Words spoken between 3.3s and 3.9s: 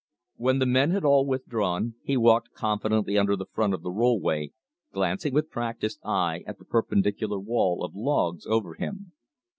the front of